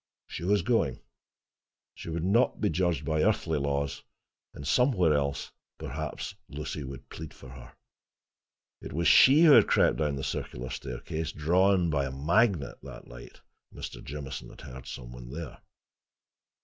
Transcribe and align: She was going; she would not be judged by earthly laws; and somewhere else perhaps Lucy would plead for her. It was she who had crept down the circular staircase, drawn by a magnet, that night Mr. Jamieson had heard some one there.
She 0.25 0.43
was 0.43 0.63
going; 0.63 0.99
she 1.93 2.09
would 2.09 2.23
not 2.23 2.59
be 2.59 2.71
judged 2.71 3.05
by 3.05 3.21
earthly 3.21 3.59
laws; 3.59 4.01
and 4.51 4.65
somewhere 4.67 5.13
else 5.13 5.51
perhaps 5.77 6.33
Lucy 6.49 6.83
would 6.83 7.07
plead 7.11 7.35
for 7.35 7.49
her. 7.49 7.75
It 8.81 8.93
was 8.93 9.07
she 9.07 9.43
who 9.43 9.51
had 9.51 9.67
crept 9.67 9.97
down 9.97 10.15
the 10.15 10.23
circular 10.23 10.71
staircase, 10.71 11.31
drawn 11.31 11.91
by 11.91 12.07
a 12.07 12.11
magnet, 12.11 12.79
that 12.81 13.05
night 13.05 13.41
Mr. 13.71 14.03
Jamieson 14.03 14.49
had 14.49 14.61
heard 14.61 14.87
some 14.87 15.11
one 15.11 15.29
there. 15.29 15.59